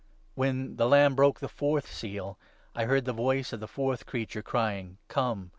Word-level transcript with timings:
When 0.33 0.77
the 0.77 0.87
Lamb 0.87 1.13
broke 1.13 1.39
the 1.41 1.47
fourth 1.47 1.85
seal, 1.93 2.39
I 2.73 2.85
heard 2.85 3.05
the 3.05 3.13
voice 3.13 3.49
of 3.49 3.57
7 3.57 3.59
the 3.59 3.67
fourth 3.67 4.07
Creature 4.07 4.41
crying 4.41 4.97
—'Come.' 5.09 5.49